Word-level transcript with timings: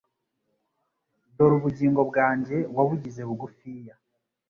Dore 1.35 1.53
ubugingo 1.59 2.01
bwanjye 2.09 2.57
wabugize 2.75 3.21
bugufiya 3.29 3.93